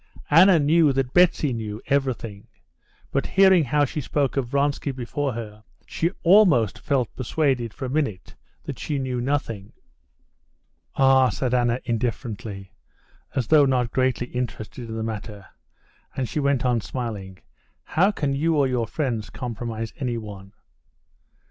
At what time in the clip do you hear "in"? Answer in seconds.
14.89-14.95